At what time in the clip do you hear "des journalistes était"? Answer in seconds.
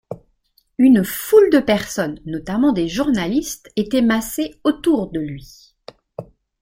2.73-4.01